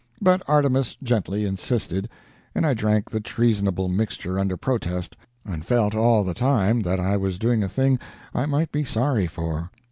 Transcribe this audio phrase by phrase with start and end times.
[0.19, 2.09] But Artemus gently insisted,
[2.55, 7.17] and I drank the treasonable mixture under protest, and felt all the time that I
[7.17, 7.99] was doing a thing
[8.33, 9.69] I might be sorry for.